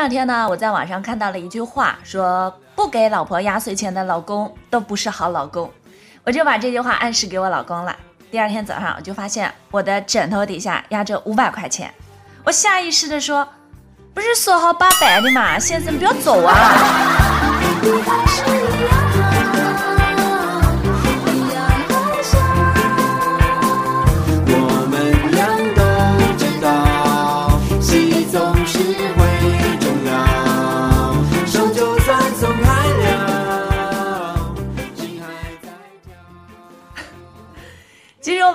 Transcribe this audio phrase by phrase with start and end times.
[0.00, 5.70] 前两天呢，我在网上看到了一句话，说不给老婆压岁钱的老公都不是好老公。
[6.24, 7.94] 我就把这句话暗示给我老公了。
[8.30, 11.92] 第二天早上，我就发现我的枕头底下压着五百块钱，
[12.44, 13.46] 我下意识的说
[14.14, 15.58] ：“不是说好八百的吗？
[15.58, 16.56] 先生不要走啊！”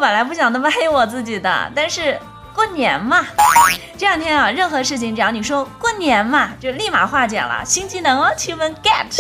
[0.05, 2.15] 本来不想那么黑我自己的，但是
[2.53, 3.25] 过年嘛，
[3.97, 7.63] 这两天啊，任何事情只要你说过年嘛，就立马化解了。
[7.65, 9.15] 新技能哦，亲们 get。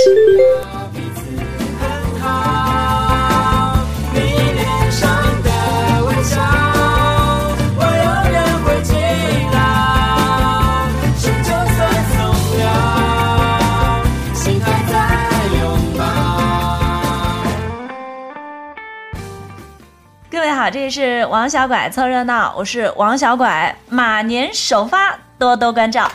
[20.69, 26.09] 这里是王小拐凑热闹，我是王小拐，马年首发，多多关照。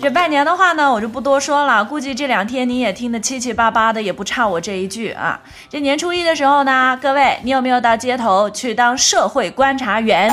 [0.00, 5.38] 这拜年的话呢，我就不多说了，估计这两天你也听得七七八八的，也不差我这一句啊。
[5.68, 10.30] 这年初一的时候呢，各位，你有没有到街头去当社会观察员？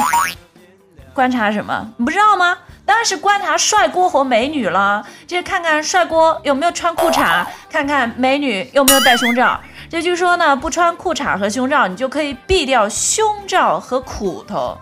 [1.14, 1.86] 观察什么？
[1.98, 2.58] 你不知道吗？
[2.88, 9.60] 当然是观察帅哥和美女了，就是看看帅哥有没有穿裤衩，看看美女有没有戴胸罩。
[9.90, 14.78] 这据说呢，不穿裤衩和胸罩，你就可以避掉胸罩和苦头。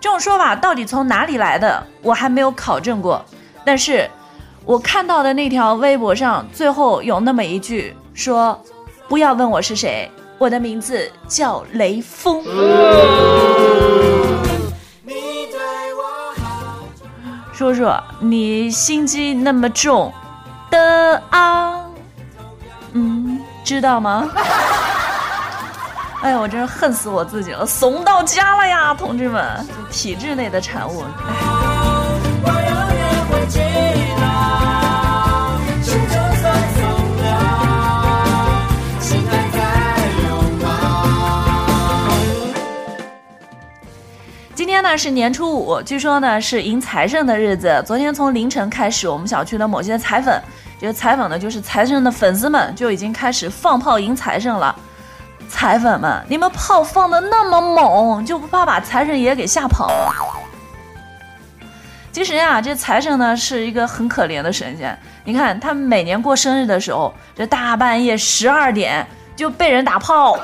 [0.00, 3.24] 这种说法到底从哪里来的，我还没有考证过。
[3.64, 4.08] 但是，
[4.64, 8.56] 我看到的那条微博上最后有那么一句说
[9.08, 10.08] ：“不要问我是谁，
[10.38, 12.44] 我的名字叫雷锋。”
[17.62, 20.12] 说说你心机那么重
[20.68, 21.80] 的啊，
[22.92, 24.28] 嗯，知道吗？
[26.22, 31.04] 哎呀，我真是恨死我自己了，怂到家了呀，同志们，体制内的产物。
[31.28, 31.81] 唉
[44.72, 47.84] 今天呢是年初五，据说呢是迎财神的日子。
[47.86, 50.42] 昨天从凌晨开始，我们小区的某些彩粉，
[50.80, 54.74] 这个彩粉呢就是财神的粉丝们，就已经开始放炮迎财神了。
[55.46, 59.92] 彩粉们，你们炮放的那么猛，就不怕把财神爷给吓跑？
[62.10, 64.98] 其实呀，这财神呢是一个很可怜的神仙。
[65.22, 69.06] 你看他每年过生日的时候，这大半夜十二点
[69.36, 70.38] 就被人打炮。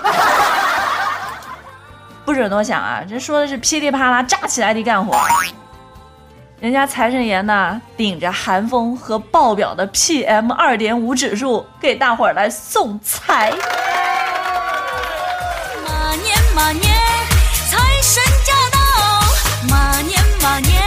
[2.29, 3.03] 不准多想啊！
[3.09, 5.19] 这说的是噼里啪啦炸起来的干活，
[6.61, 13.51] 人家财神爷呢，顶着寒风和爆表的 PM 二点五指数，给大伙儿来送财。
[15.87, 16.95] 马年马年，
[17.71, 18.79] 财神驾到！
[19.71, 20.83] 马年马年，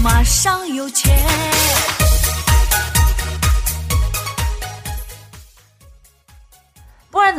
[0.00, 1.07] 马上有钱。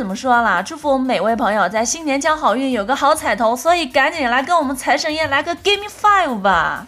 [0.00, 3.54] 怎么说了，祝福我们每位朋友在新年交好运，有个好彩头。
[3.54, 6.86] 所以赶紧来跟我们财神爷来个 give me five 吧！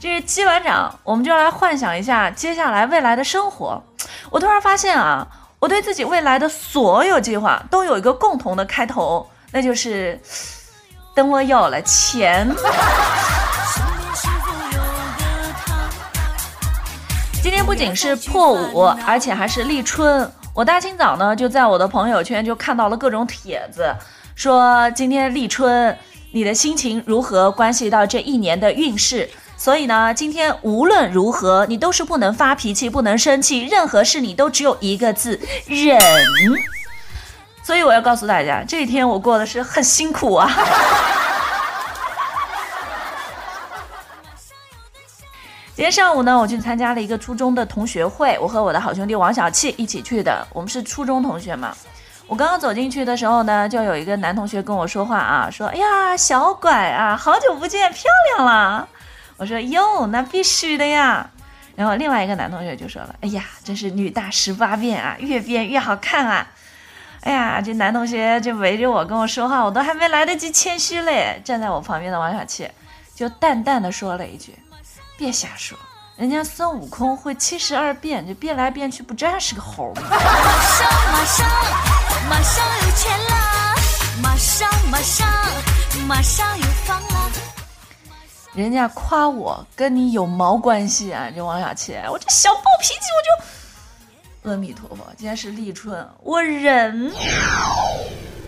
[0.00, 3.82] 这是击完掌，我们就来幻想一下接下来未来的生活。
[4.30, 5.26] 我突然发现啊，
[5.58, 10.18] 我对自己未来的所有计划都有一个共同的开头，那就是
[11.14, 12.50] 等我有了钱。
[17.42, 20.32] 今天不仅是破五，而且还是立春。
[20.58, 23.94] 我大清早呢，就在我的朋友圈就看到了各种帖子，
[24.34, 25.96] 说今天立春，
[26.32, 29.30] 你的心情如何关系到这一年的运势。
[29.56, 35.96] 所以呢，今天无论如何，你都是不能发脾气，不能生气，任何事你都只有一个字忍。
[37.62, 40.50] 所以我要告诉大家，这一天我过的是很辛苦啊。
[45.78, 50.44] 今天上午呢，我去参加了一个初中的同学会，我和我的好兄弟王小气一起去的。
[50.52, 51.72] 我们是初中同学嘛。
[52.26, 58.88] 我刚刚走进去的时候呢，就有一个男同学跟我说话啊，说：“哎呀，小拐啊，好久不见，漂亮了。”
[59.38, 61.30] 我说：“哟，那必须的呀。”
[61.76, 66.44] 然后另外一个男同学就说了：“哎呀，真是女大十八变啊，越变越好看啊。”
[67.22, 71.40] 哎呀，这男同学就围着我跟我说话，我都还没来得及谦虚嘞。
[71.44, 72.68] 站在我旁边的王小气
[73.14, 74.58] 就淡淡的说了一句。
[75.18, 75.76] 别瞎说，
[76.16, 80.02] 人家孙悟空会七十二变，就变来变去，不真是个猴吗？
[80.08, 81.48] 马上马上
[82.30, 83.74] 马上有钱啦！
[84.22, 85.28] 马上马上
[86.06, 87.30] 马上有房了。
[88.52, 91.28] 人家夸我跟你有毛关系啊？
[91.34, 93.00] 这王小七，我这小暴脾气
[94.44, 94.50] 我就……
[94.52, 97.12] 阿弥陀佛，今天是立春，我忍。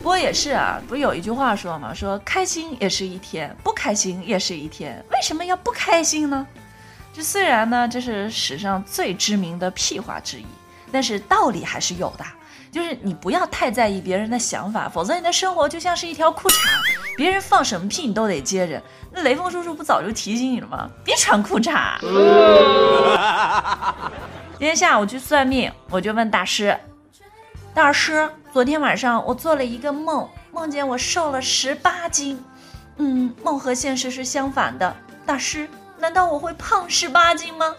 [0.00, 1.92] 不过也是啊，不是有一句话说嘛？
[1.92, 5.04] 说开心也是一天，不开心也是一天。
[5.12, 6.46] 为什么要不开心呢？
[7.12, 10.46] 这虽然呢，这是史上最知名的屁话之一，
[10.90, 12.24] 但是道理还是有的。
[12.72, 16.54] 就是你不要太在意别人的想法，否则你的生活就像是一条裤衩，
[17.16, 18.80] 别人放什么屁你都得接着。
[19.12, 20.88] 那雷锋叔叔不早就提醒你了吗？
[21.04, 21.98] 别穿裤衩。
[24.56, 26.78] 今天下午去算命，我就问大师
[27.74, 32.44] ：“大师，昨天晚上我做了一个梦，梦见我瘦了十八斤。
[32.96, 34.96] 嗯，梦和现实是相反的。
[35.24, 35.68] 大师，
[35.98, 37.72] 难道我会胖十八斤吗？”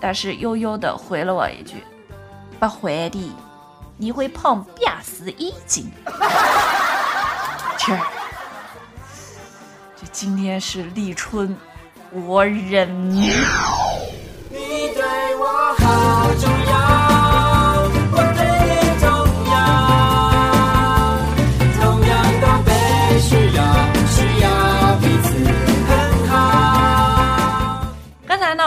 [0.00, 1.84] 大师悠悠地回了我一句。
[2.58, 3.32] 不会的，
[3.98, 5.92] 你会胖八十一斤。
[7.76, 7.96] 这，
[9.94, 11.54] 这今天是立春，
[12.12, 12.88] 我忍。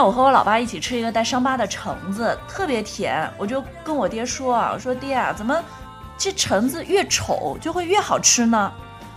[0.04, 3.30] 我和我老爸一起吃一个带伤疤的橙子，特别甜。
[3.38, 5.56] 我就跟我爹说啊，我说爹啊，怎么
[6.18, 8.72] 这橙子越丑就会越好吃呢？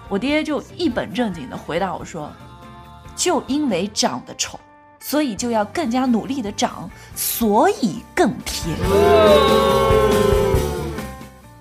[0.09, 2.31] 我爹就一本正经的回答我说，
[3.17, 4.61] 就因为长得丑，
[5.01, 8.77] 所以就要更加努力的长，所以更甜。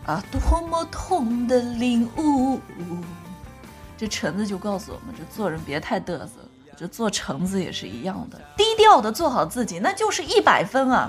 [0.06, 2.60] 啊，多么痛的领悟！
[3.98, 6.28] 这橙子就告诉我们，这做人别太嘚瑟。
[6.78, 11.08] 就做橙子也是一样的，低调的做好自己，那就是一百分啊！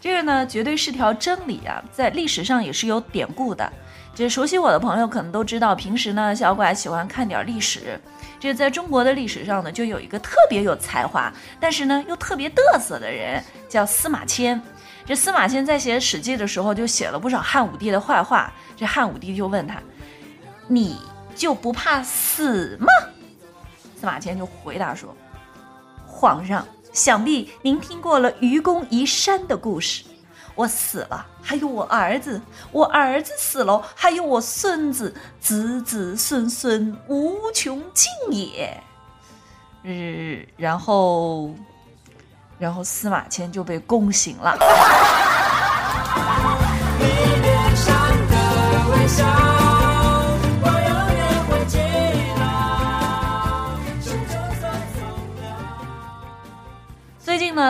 [0.00, 3.72] 这个呢，绝对是条真理啊，在历史上也是有典故的。
[4.14, 8.00] 这熟悉我的朋友可能都知道，平时呢，小拐喜欢看点历史。
[8.38, 14.60] 这在中国的历史上呢，就有一个特别有才华，但是呢又特别嘚瑟的人，叫司马迁。
[15.04, 18.52] 这司马迁在写《史记》的时候，就写了不少汉武帝的坏话。
[18.76, 19.76] 这汉武帝就问他
[20.68, 20.96] ：“你？”
[21.36, 22.86] 就不怕死吗？
[24.00, 25.14] 司马迁就回答说
[26.06, 30.04] ：“皇上，想必您听过了愚公移山的故事。
[30.54, 32.40] 我死了，还有我儿子；
[32.72, 38.82] 我儿子死了，还有我孙子，子子孙孙无穷尽也。”
[39.82, 41.54] 日，然后，
[42.58, 44.56] 然后司马迁就被宫刑了。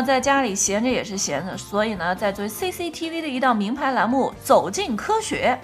[0.03, 5.59] 在家里闲着也是闲着，所以呢，在追 CCTV 的一档名牌栏目《走进科学》，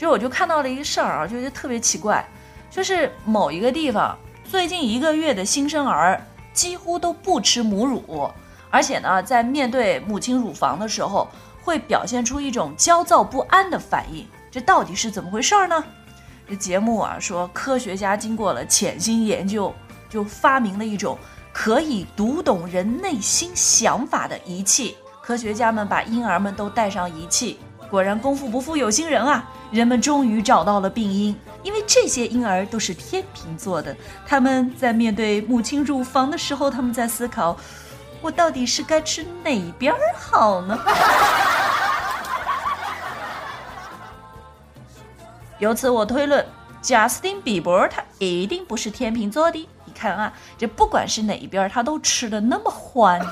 [0.00, 2.26] 就我就看到了一个事儿啊，就觉得特别奇怪，
[2.70, 6.20] 就是某一个地方最近一个月的新生儿
[6.52, 8.30] 几乎都不吃母乳，
[8.70, 11.28] 而且呢，在面对母亲乳房的时候，
[11.62, 15.84] 会表现出一种焦躁不安的反应，这到底是怎么回事儿呢？
[16.48, 19.72] 这节目啊说，科学家经过了潜心研究，
[20.08, 21.18] 就发明了一种。
[21.52, 27.58] 可以读懂人内心想法的仪器，科学家们把婴儿们都带上仪器，
[27.90, 29.48] 果然功夫不负有心人啊！
[29.70, 37.56] 人们终于找到了病因，因为这些婴儿都是天秤座的，他们在面对母亲乳房的时候，他们在思考：
[38.20, 40.78] 我到底是该吃哪边好呢？
[45.58, 46.44] 由此我推论，
[46.80, 49.68] 贾斯汀·比伯他一定不是天秤座的。
[50.00, 53.20] 看啊，这不管是哪一边，他都吃的那么欢。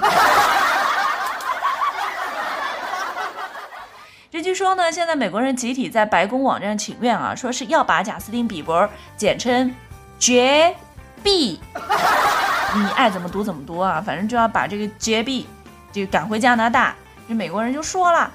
[4.30, 9.74] 这据说呢，现在美国人集体在白宫网站请愿啊，说是要把贾斯汀·比伯简称
[10.18, 10.76] 绝
[11.22, 11.58] B，
[12.76, 15.48] 你爱怎么读怎么读啊，反正就要把这个绝 B
[15.90, 16.94] 就赶回加拿大。
[17.26, 18.30] 这美国人就说了，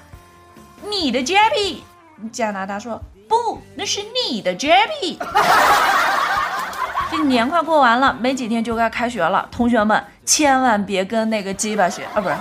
[0.82, 1.84] 你的绝 B，
[2.32, 5.20] 加拿大说不，那是你的绝 B。
[7.16, 9.48] 这年快过完了，没几天就该开学了。
[9.48, 12.34] 同学们千万别跟那个鸡巴学啊，不是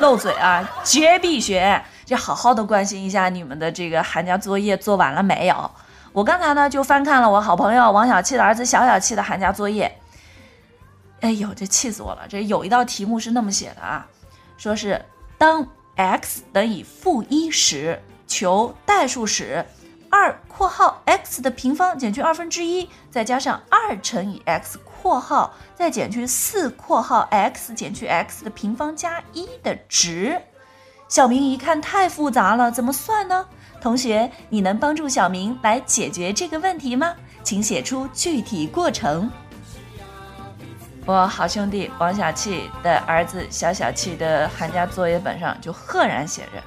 [0.00, 1.82] 漏嘴啊，绝必学。
[2.04, 5.70] 这好好的关心一下你们的这个寒假作业做完了没有？
[6.12, 9.90] 我刚才呢就翻看了我好朋友王小七的儿子小小七的寒假作业。
[11.22, 12.26] 哎呦，这气死我了！
[12.28, 14.06] 这有一道题目是那么写的啊，
[14.58, 15.02] 说是
[15.38, 19.64] 当 x 等于负一时，求代数时。
[20.10, 30.42] 二括号 x 的平方减去二分之一，再加上二乘以 x 括号再减去四括号 x 减去 x 的平方加一的值，
[31.08, 33.46] 小明一看太复杂了，怎么算呢？
[33.80, 37.14] 同学，你能帮助小明来解决这个问题吗？
[37.42, 39.30] 请写出具体过程。
[41.06, 46.62] 我好兄弟王小气的儿子小小气的寒假作业本上就赫然写着：“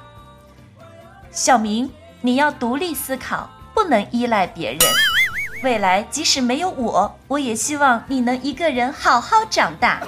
[1.30, 1.88] 小明，
[2.24, 4.80] 你要独立思考，不能依赖别人。
[5.62, 10.00] 未来即使没有我，我也希望你能一个人好好长大。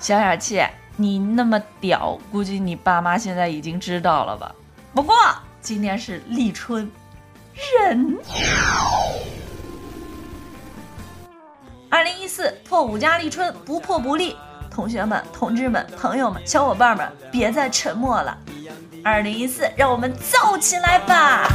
[0.02, 0.66] 小小气。
[0.96, 4.52] 你那么屌，估计你爸妈现在已经知道了吧？
[4.96, 5.16] 不过
[5.62, 6.92] 今天是立春，
[7.78, 8.18] 人。
[11.88, 14.36] 二零一四破五加立春，不破不立。
[14.72, 18.36] 同学们、同志们、朋友们、小伙伴们，别再沉默了。
[19.10, 21.50] 二零一四，让我们燥起来吧！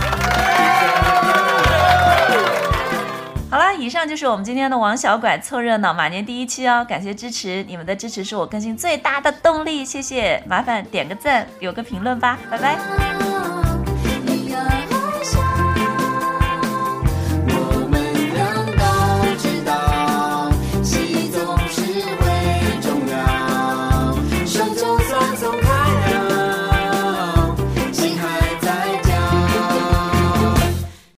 [3.49, 13.34] 好了，以上就是我们今天的王小拐凑热闹马年第一期哦，感谢支持，你们的支持是我更新最大的动力，谢谢，麻烦点个赞，留个评论吧，拜拜。